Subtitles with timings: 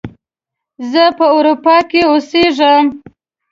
[0.91, 2.85] زه په اروپا کې اوسیږم